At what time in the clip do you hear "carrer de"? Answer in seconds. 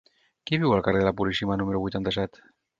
0.87-1.09